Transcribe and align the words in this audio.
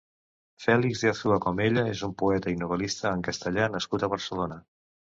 Félix 0.63 1.03
de 1.03 1.11
Azúa 1.11 1.37
Comella 1.43 1.85
és 1.91 2.03
un 2.09 2.17
poeta 2.23 2.57
i 2.57 2.59
novel·lista 2.65 3.15
en 3.19 3.25
castellà 3.31 3.71
nascut 3.79 4.09
a 4.11 4.15
Barcelona. 4.19 4.63